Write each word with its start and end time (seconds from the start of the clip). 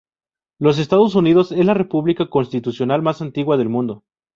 Los 0.57 0.79
Estados 0.79 1.13
Unidos 1.13 1.51
es 1.51 1.63
la 1.63 1.75
República 1.75 2.27
Constitucional 2.27 3.03
más 3.03 3.21
antigua 3.21 3.55
del 3.55 3.69
mundo. 3.69 4.03